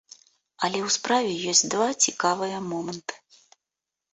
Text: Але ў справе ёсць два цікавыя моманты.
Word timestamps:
Але 0.67 0.79
ў 0.79 0.89
справе 0.95 1.33
ёсць 1.53 1.63
два 1.73 1.89
цікавыя 2.07 2.57
моманты. 2.71 3.13